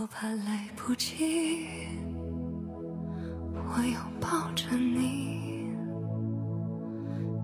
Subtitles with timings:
[0.00, 1.66] 我怕来不及，
[3.54, 5.74] 我拥抱着你，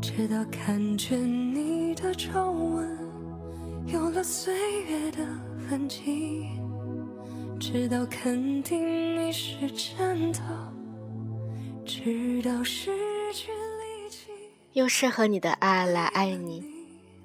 [0.00, 1.20] 直到看见
[1.54, 2.98] 你的皱纹
[3.84, 5.18] 有了岁月的
[5.68, 6.46] 痕迹，
[7.60, 10.40] 直到肯定你是真的，
[11.84, 12.90] 直到失
[13.34, 14.30] 去力气。
[14.72, 16.64] 用适合你的爱来爱你，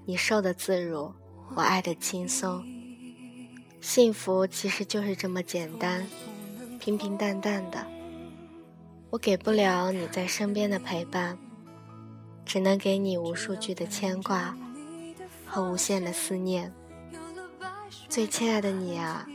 [0.05, 1.13] 你受的自如，
[1.55, 2.80] 我爱的轻松。
[3.81, 6.07] 幸福其实就是这么简单，
[6.79, 7.85] 平平淡淡的。
[9.09, 11.35] 我给不了你在身边的陪伴，
[12.45, 14.55] 只能给你无数句的牵挂
[15.47, 16.71] 和无限的思念。
[18.07, 19.27] 最亲爱的你啊，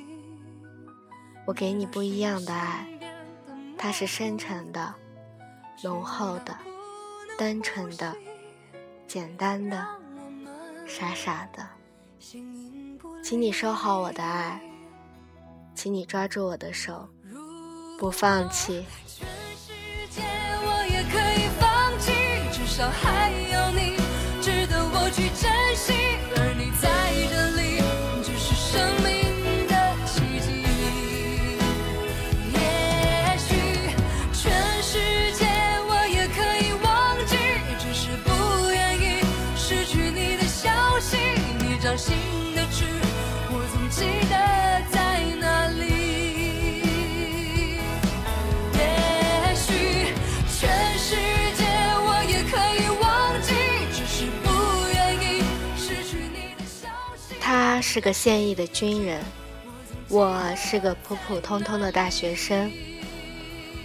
[1.44, 2.86] 我给你不一样的爱，
[3.76, 4.94] 它是深沉的、
[5.82, 6.56] 浓厚的、
[7.36, 8.16] 单纯的、
[9.08, 9.84] 简单的、
[10.86, 11.68] 傻傻的。
[13.28, 14.60] 请你收好我的爱，
[15.74, 17.08] 请你抓住我的手，
[17.98, 18.86] 不放弃。
[19.04, 19.26] 全
[19.56, 19.72] 世
[20.12, 20.22] 界
[20.62, 22.12] 我也可以放弃，
[22.52, 23.96] 至少还有你
[24.40, 25.92] 值得我去珍惜，
[26.36, 26.86] 而你在
[27.28, 27.65] 这里
[57.96, 59.24] 是个现役的军人，
[60.10, 62.70] 我是个普普通通的大学生。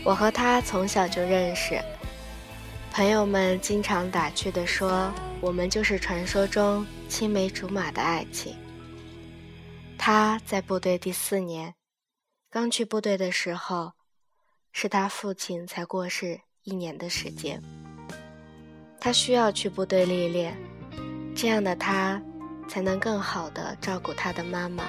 [0.03, 1.81] 我和他从小就认识，
[2.91, 8.53] 朋友们经常打趣地说，我们就是传说中青梅竹马的爱情。
[9.97, 11.73] 他在部队第四年，
[12.49, 13.93] 刚去部队的时候，
[14.73, 17.63] 是他父亲才过世一年的时间。
[18.99, 20.53] 他需要去部队历练，
[21.33, 22.21] 这样的他
[22.71, 24.85] 才能更好的照顾他的妈妈。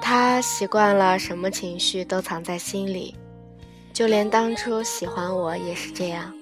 [0.00, 3.14] 他习惯了什么情绪都藏在心里，
[3.92, 6.32] 就连当初喜欢我也是这样。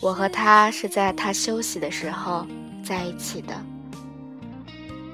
[0.00, 2.46] 我和他是在他休息的时候
[2.84, 3.60] 在一起的，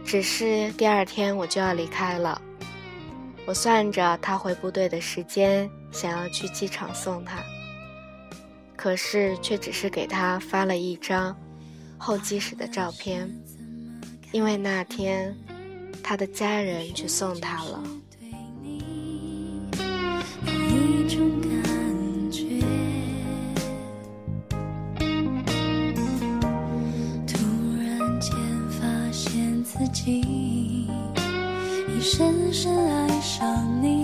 [0.05, 2.39] 只是第二天我就要离开了。
[3.47, 7.39] 我算着他回部队的时间，想要去机场送他，
[8.77, 11.35] 可是却只是给他发了一张
[11.99, 13.29] 候机室的照片，
[14.33, 15.35] 因为那天
[16.03, 17.83] 他的家人去送他了。
[20.47, 21.51] 有一种感
[22.31, 22.61] 觉，
[27.27, 27.39] 突
[27.81, 28.33] 然间
[28.69, 30.21] 发现自己
[31.89, 34.04] 已深深爱上，你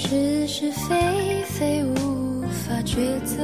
[0.00, 3.42] 是是非非无法抉择，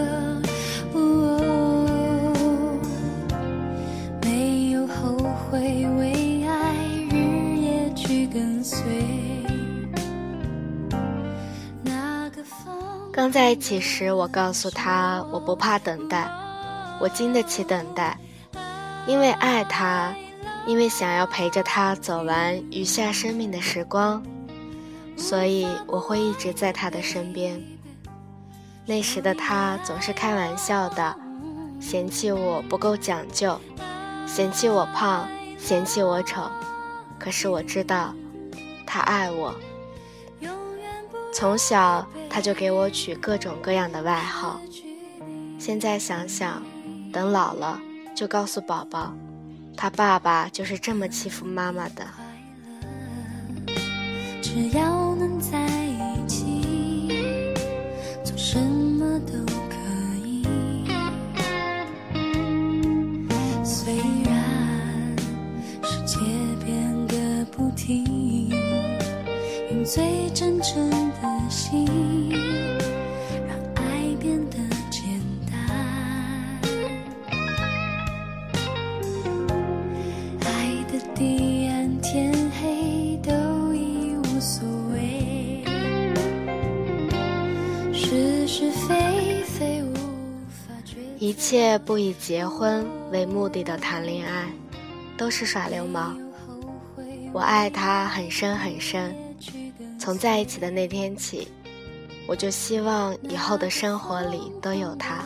[0.92, 2.78] 哦
[4.22, 6.76] 没有后悔，为爱
[7.10, 8.78] 日夜去跟随。
[11.82, 12.72] 那个方
[13.12, 16.30] 刚在一起时，我告诉他我不怕等待，
[17.00, 18.16] 我经得起等待，
[19.08, 20.14] 因为爱他，
[20.68, 24.22] 因为想要陪着他走完余下生命的时光，
[25.16, 27.62] 所以我会一直在他的身边。
[28.86, 31.16] 那时的他总是开玩笑的，
[31.80, 33.58] 嫌弃我不够讲究，
[34.26, 35.26] 嫌弃我胖，
[35.58, 36.50] 嫌弃我丑，
[37.18, 38.14] 可是我知道，
[38.86, 39.54] 他爱我。
[41.32, 44.60] 从小他就给我取各种各样的外号，
[45.58, 46.62] 现在想想，
[47.12, 47.80] 等老了
[48.14, 49.12] 就告诉宝宝，
[49.76, 52.06] 他爸爸就是这么欺负妈妈的。
[54.40, 54.93] 只要
[67.84, 68.50] 个不停，
[69.70, 72.30] 用最真诚的心，
[73.46, 74.56] 让爱变得
[74.90, 75.20] 简
[75.50, 75.54] 单。
[80.40, 85.62] 爱的地暗天黑都已无所谓，
[87.92, 89.94] 是是非非无
[90.48, 91.00] 法抉择。
[91.18, 94.46] 一切不以结婚为目的的谈恋爱，
[95.18, 96.23] 都是耍流氓。
[97.34, 99.12] 我爱他很深很深，
[99.98, 101.48] 从在一起的那天起，
[102.28, 105.24] 我就希望以后的生活里都有他。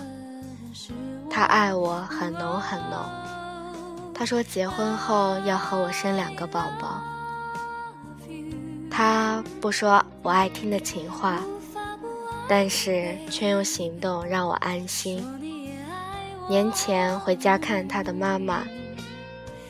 [1.28, 2.98] 他爱我很浓很浓，
[4.14, 7.02] 他说结婚后要和我生两个宝宝。
[8.90, 11.42] 他不说我爱听的情话，
[12.48, 15.22] 但是却用行动让我安心。
[16.48, 18.64] 年前回家看他的妈妈，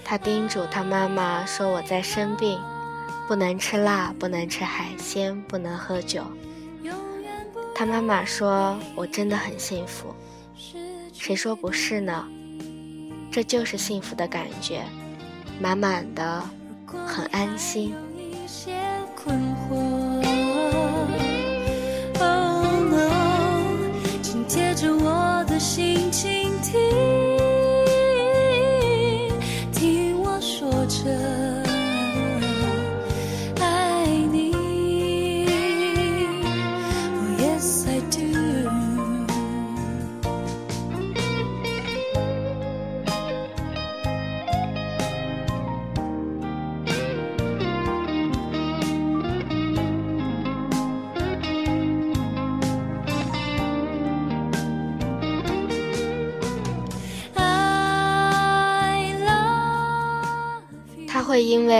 [0.09, 2.59] 他叮嘱他妈妈说我在生病，
[3.29, 6.23] 不能吃辣，不能吃海鲜，不能喝酒。
[7.75, 10.15] 他妈妈说我真的很幸福。
[11.13, 12.27] 谁说不是呢？
[13.31, 14.83] 这就是幸福的感觉，
[15.61, 16.43] 满满的，
[17.07, 17.95] 很安心。
[24.23, 27.18] 紧贴着我的心倾听，听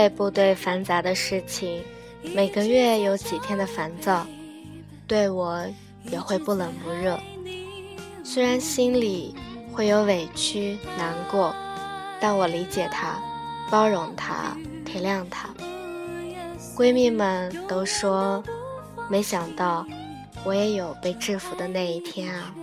[0.09, 1.83] 部队繁杂的事情，
[2.35, 4.25] 每个月有几天的烦躁，
[5.07, 5.65] 对我
[6.03, 7.19] 也会不冷不热。
[8.23, 9.33] 虽然心里
[9.71, 11.53] 会有委屈难过，
[12.19, 13.19] 但我理解他，
[13.71, 15.49] 包容他，体谅他。
[16.75, 18.43] 闺蜜们都说，
[19.09, 19.85] 没想到
[20.43, 22.53] 我也有被制服的那一天啊。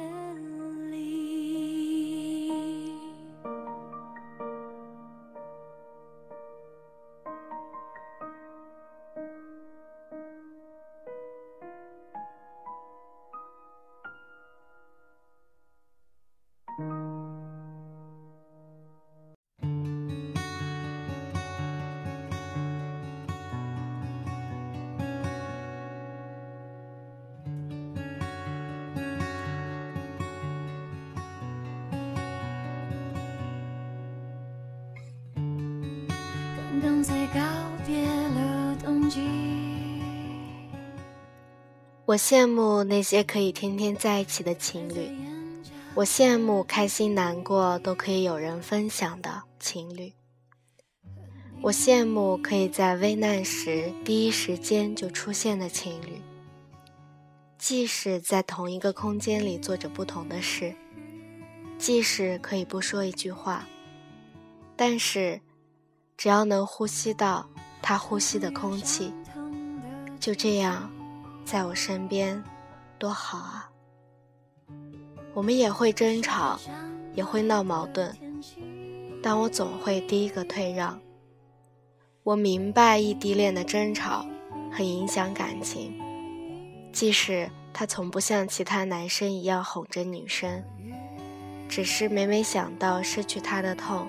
[37.27, 37.41] 告
[37.87, 39.21] 别了冬季。
[42.05, 45.11] 我羡慕那些可以天天在一起的情侣，
[45.95, 50.13] 我羡慕开心难过都可以有人分享的情侣，
[51.63, 56.21] 我羡慕可以在危难时第一时间就出现的情侣，
[57.59, 60.75] 即使在同一个空间里做着不同的事，
[61.77, 63.67] 即使可以不说一句话，
[64.77, 65.41] 但是。
[66.17, 67.47] 只要能呼吸到
[67.83, 69.13] 他呼吸的空气，
[70.19, 70.91] 就这样，
[71.45, 72.43] 在我身边，
[72.99, 73.71] 多好啊！
[75.35, 76.59] 我们也会争吵，
[77.15, 78.17] 也会闹矛盾，
[79.23, 80.99] 但我总会第一个退让。
[82.23, 84.27] 我明白异地恋的争吵
[84.73, 85.93] 很影响感情，
[86.93, 90.65] 即使他从不像其他男生一样哄着女生，
[91.69, 94.09] 只是每每想到失去他的痛。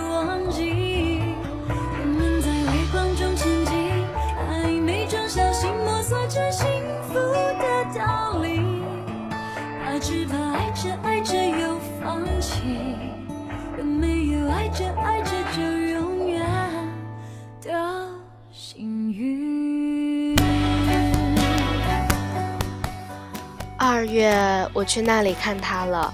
[24.01, 26.11] 二月，我去那里看他了，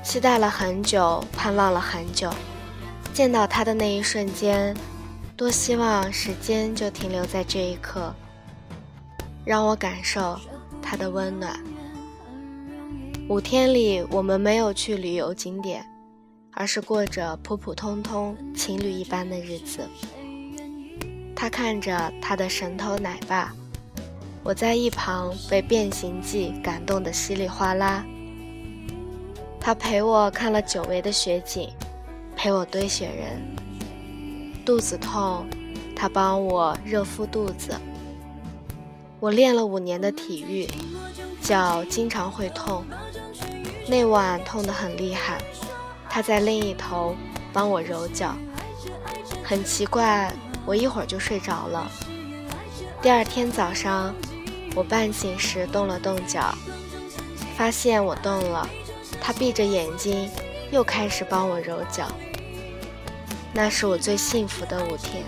[0.00, 2.32] 期待了很久，盼望了很久，
[3.12, 4.72] 见到他的那一瞬间，
[5.36, 8.14] 多希望时间就停留在这一刻，
[9.44, 10.38] 让我感受
[10.80, 11.58] 他的温暖。
[13.28, 15.84] 五天里，我们没有去旅游景点，
[16.52, 19.80] 而是过着普普通通情侣一般的日子。
[21.34, 23.52] 他看着他的神偷奶爸。
[24.42, 28.04] 我在一旁被《变形记》感动得稀里哗啦。
[29.60, 31.68] 他陪我看了久违的雪景，
[32.34, 33.40] 陪我堆雪人。
[34.64, 35.46] 肚子痛，
[35.94, 37.74] 他帮我热敷肚子。
[39.20, 40.66] 我练了五年的体育，
[41.42, 42.82] 脚经常会痛。
[43.86, 45.38] 那晚痛得很厉害，
[46.08, 47.14] 他在另一头
[47.52, 48.34] 帮我揉脚，
[49.44, 50.32] 很奇怪，
[50.64, 51.90] 我一会儿就睡着了。
[53.02, 54.14] 第二天早上，
[54.74, 56.54] 我半醒时动了动脚，
[57.56, 58.68] 发现我动了，
[59.20, 60.28] 他闭着眼睛
[60.70, 62.06] 又开始帮我揉脚。
[63.52, 65.24] 那是我最幸福的五天。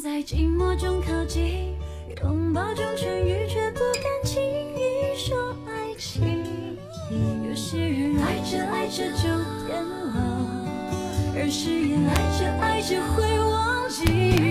[0.00, 1.74] 在寂寞中靠近，
[2.22, 4.04] 拥抱中痊愈却不敢
[7.74, 9.22] 些人爱着爱着就
[9.66, 10.46] 变了
[11.34, 14.43] 而誓言爱着爱着会忘记。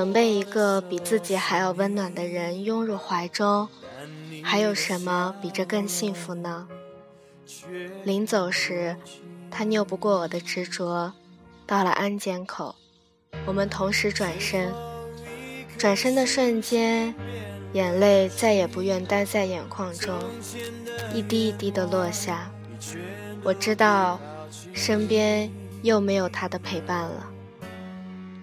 [0.00, 3.68] 能被一个比自己还要温暖的人拥入怀中，
[4.42, 6.66] 还有什么比这更幸福呢？
[8.02, 8.96] 临走时，
[9.50, 11.12] 他拗不过我的执着，
[11.66, 12.74] 到了安检口，
[13.44, 14.72] 我们同时转身，
[15.76, 17.14] 转身的瞬间，
[17.74, 20.18] 眼泪再也不愿待在眼眶中，
[21.12, 22.50] 一滴一滴的落下。
[23.42, 24.18] 我知道，
[24.72, 25.50] 身边
[25.82, 27.30] 又没有他的陪伴了。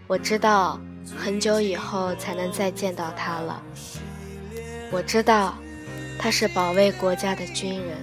[0.05, 0.79] 我知道，
[1.15, 3.61] 很久以后才能再见到他了。
[4.91, 5.55] 我知道，
[6.17, 7.97] 他是保卫国家的军人。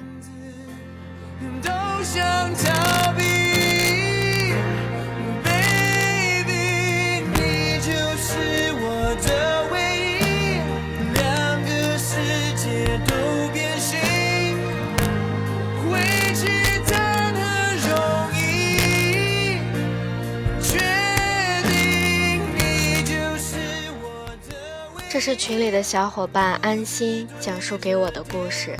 [25.26, 28.76] 是群里的小伙伴安心讲述给我的故事。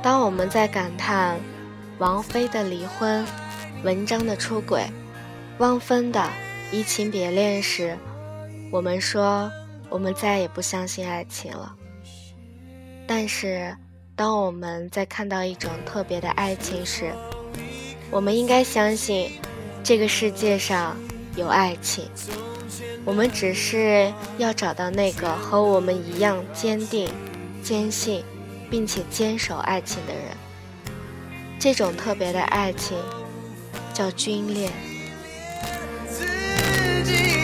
[0.00, 1.36] 当我们在感叹
[1.98, 3.26] 王菲的离婚、
[3.82, 4.84] 文章的出轨、
[5.58, 6.24] 汪峰的
[6.70, 7.98] 移情别恋时，
[8.70, 9.50] 我们说
[9.90, 11.74] 我们再也不相信爱情了。
[13.04, 13.76] 但是，
[14.14, 17.10] 当我们在看到一种特别的爱情时，
[18.12, 19.32] 我们应该相信
[19.82, 20.96] 这个世界上
[21.34, 22.04] 有爱情。
[23.04, 27.08] 我们只是要找到那个和我们一样坚定、
[27.62, 28.22] 坚信，
[28.70, 30.22] 并且坚守爱情的人。
[31.58, 32.96] 这种特别的爱情，
[33.92, 34.70] 叫军恋。
[37.04, 37.41] 需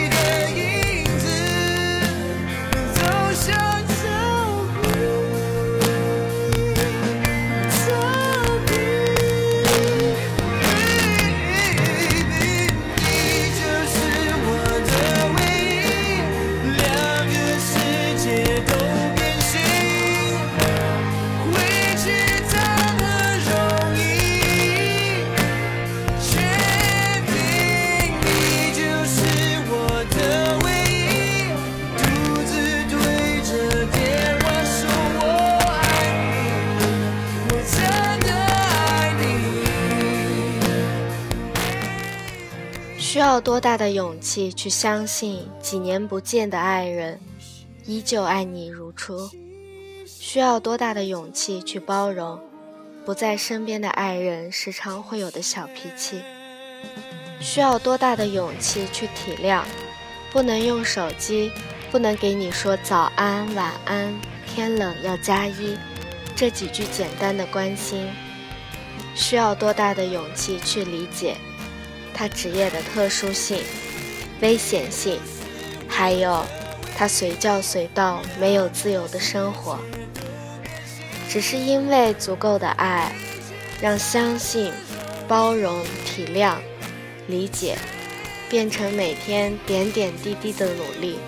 [43.39, 47.21] 要多大的勇气去相信几年不见的爱人
[47.87, 49.31] 依旧爱你如初？
[50.05, 52.37] 需要多大的勇气去包容
[53.07, 56.21] 不在身边的爱人时常会有的小脾气？
[57.39, 59.63] 需要多大的勇气去体谅
[60.33, 61.53] 不能用手机
[61.93, 64.13] 不能给你说早安、晚安，
[64.49, 65.79] 天冷要加衣，
[66.35, 68.09] 这几句简单的关心，
[69.15, 71.37] 需要多大的勇气去理解
[72.19, 73.63] 他职业的特殊性、
[74.41, 75.21] 危险性，
[75.87, 76.45] 还有
[76.97, 79.79] 他随叫随到、没有自由的生活。
[81.29, 83.13] 只是因为足够的爱，
[83.81, 84.73] 让相信、
[85.29, 86.57] 包容、体谅、
[87.29, 87.79] 理解，
[88.49, 91.21] 变成每天点点滴滴的努力。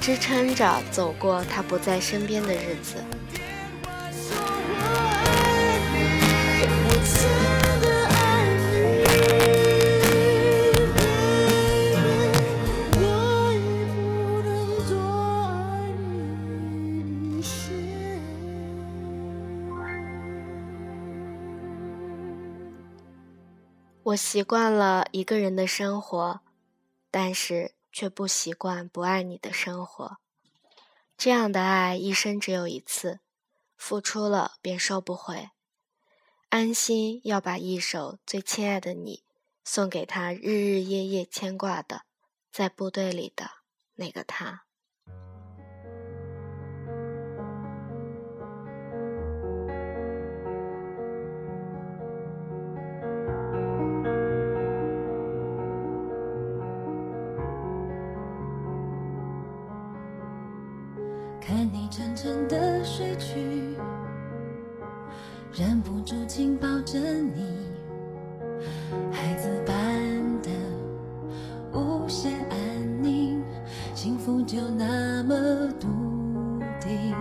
[0.00, 3.02] 支撑着走过他不在身边的日子。
[24.14, 26.40] 我习惯了一个人的生活，
[27.10, 27.74] 但是。
[27.92, 30.16] 却不习惯不爱你的生活，
[31.16, 33.20] 这样的爱一生只有一次，
[33.76, 35.50] 付出了便收不回。
[36.48, 39.22] 安心要把一首最亲爱的你
[39.62, 42.02] 送给他日日夜夜牵挂的，
[42.50, 43.48] 在部队里的
[43.94, 44.63] 那个他。
[63.16, 63.76] 去，
[65.52, 67.56] 忍不住紧抱着你，
[69.12, 69.74] 孩子般
[70.42, 70.50] 的
[71.72, 73.42] 无限安宁，
[73.94, 75.34] 幸福就那么
[75.78, 75.88] 笃
[76.80, 77.14] 定。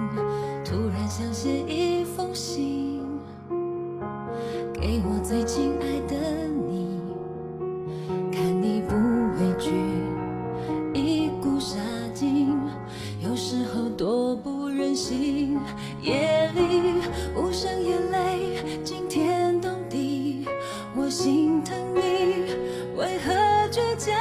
[0.66, 3.06] 突然想写一封信，
[4.74, 6.16] 给我最亲爱的
[6.48, 7.00] 你，
[8.32, 8.96] 看你不
[9.38, 9.72] 畏惧
[10.94, 11.78] 一股杀
[12.14, 12.58] 劲，
[13.22, 14.52] 有时候躲不。
[14.94, 17.02] 夜里
[17.36, 20.48] 无声，眼泪惊天动地。
[20.96, 22.53] 我心疼你，
[22.96, 23.34] 为何
[23.72, 24.14] 倔强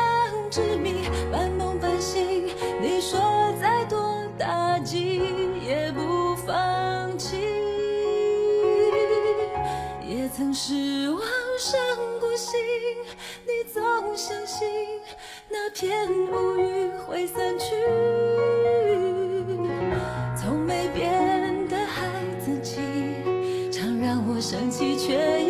[0.51, 0.95] 执迷，
[1.31, 2.47] 半梦半醒？
[2.81, 3.21] 你说
[3.61, 5.21] 再多打击
[5.63, 7.37] 也不放弃。
[10.09, 11.21] 也曾失望
[11.59, 11.79] 伤
[12.19, 12.59] 过心，
[13.45, 13.83] 你总
[14.17, 14.67] 相信
[15.51, 18.32] 那片乌云会散去。
[24.83, 25.42] 你却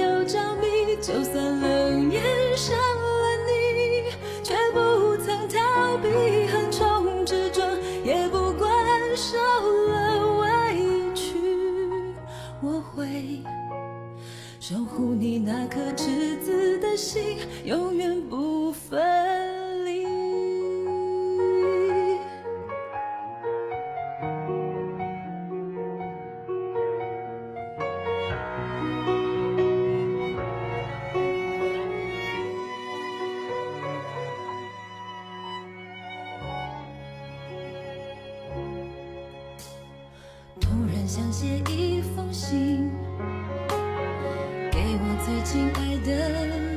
[45.52, 46.71] 亲爱的。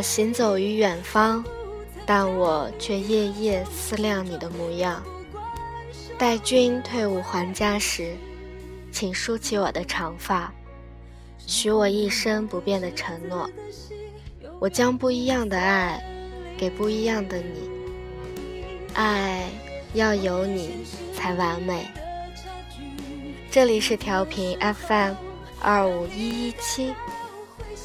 [0.00, 1.44] 我行走于远方，
[2.06, 5.02] 但我却夜夜思量你的模样。
[6.18, 8.16] 待君退伍还家时，
[8.90, 10.50] 请梳起我的长发。
[11.46, 13.46] 许我一生不变的承诺，
[14.58, 16.02] 我将不一样的爱
[16.56, 17.68] 给不一样的你。
[18.94, 19.50] 爱
[19.92, 20.76] 要有你
[21.14, 21.86] 才完美。
[23.50, 25.12] 这里是调频 FM
[25.60, 26.94] 二五一一七。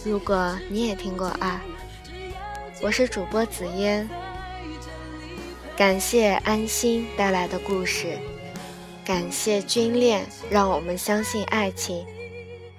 [0.06, 1.60] 如果你也听过爱，
[2.82, 4.08] 我是主播紫嫣。
[5.76, 8.18] 感谢安心带来的故事，
[9.04, 12.06] 感谢军恋让我们相信爱情。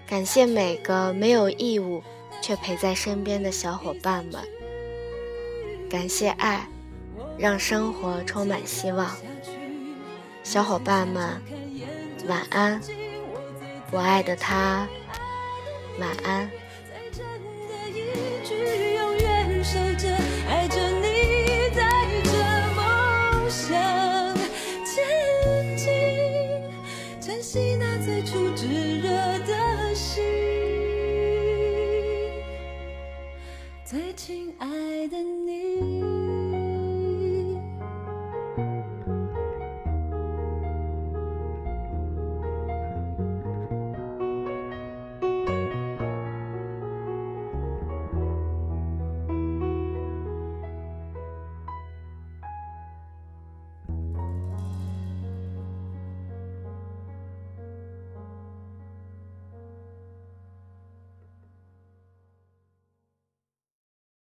[0.07, 2.03] 感谢每个没有义务
[2.41, 4.41] 却陪在身边的小伙伴们。
[5.91, 6.67] 感谢爱，
[7.39, 9.17] 让生活充满希望。
[10.43, 11.43] 小伙伴们，
[12.29, 12.81] 晚安！
[13.91, 14.87] 我爱的他，
[15.99, 16.49] 晚安。